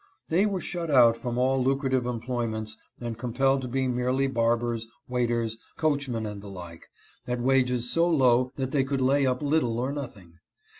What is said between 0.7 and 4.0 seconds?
out from all lucrative employments and compelled to be